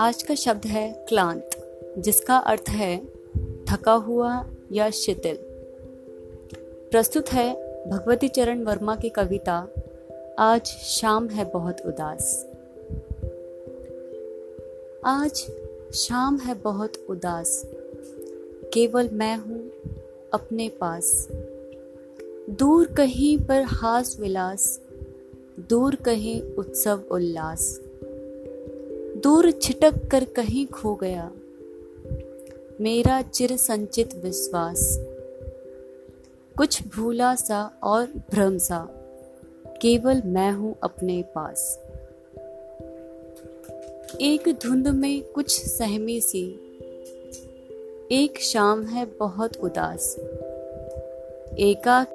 आज 0.00 0.22
का 0.22 0.34
शब्द 0.34 0.66
है 0.66 1.06
क्लांत, 1.08 1.50
जिसका 1.98 2.36
अर्थ 2.36 2.64
है 2.68 3.04
थका 3.68 3.92
हुआ 3.92 4.46
या 4.72 4.90
शिथिल। 4.90 5.36
प्रस्तुत 6.90 7.28
है 7.28 7.54
भगवती 7.90 8.28
चरण 8.28 8.64
वर्मा 8.64 8.96
की 8.96 9.08
कविता, 9.08 9.68
आज 10.38 10.66
शाम 10.66 11.28
है 11.28 11.44
बहुत 11.44 11.80
उदास। 11.86 12.46
आज 15.04 15.46
शाम 15.94 16.36
है 16.36 16.54
बहुत 16.54 16.92
उदास। 17.10 17.62
केवल 18.74 19.08
मैं 19.12 19.36
हूँ 19.36 19.70
अपने 20.32 20.68
पास। 20.68 21.28
दूर 22.50 22.86
कहीं 22.86 23.46
पर 23.46 23.62
हास 23.62 24.16
विलास, 24.20 24.80
दूर 25.68 25.94
कहीं 25.94 26.42
उत्सव 26.42 27.02
उल्लास। 27.10 27.80
दूर 29.22 29.50
छिटक 29.50 30.08
कर 30.10 30.24
कहीं 30.24 30.66
खो 30.66 30.94
गया। 30.94 31.32
मेरा 32.80 33.22
चिर 33.22 33.56
संचित 33.56 34.14
विश्वास। 34.14 34.98
कुछ 36.56 36.82
भूला 36.88 37.34
सा 37.34 37.80
और 37.82 38.06
भ्रम 38.06 38.58
सा। 38.58 38.88
केवल 39.82 40.22
मैं 40.24 40.52
हूँ 40.52 40.76
अपने 40.82 41.22
पास। 41.22 41.80
एक 44.20 44.58
धुंध 44.62 44.88
में 44.88 45.22
कुछ 45.22 45.66
सहमी 45.66 46.20
सी। 46.20 46.46
एक 48.12 48.38
शाम 48.40 48.84
है 48.84 49.04
बहुत 49.04 49.56
उदास। 49.56 50.16
एका 51.58 52.06